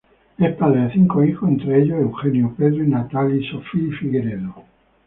[0.39, 4.63] Es padre de cinco hijos entre ellos Eugenio Pedro y Natalie Sophie Figueredo.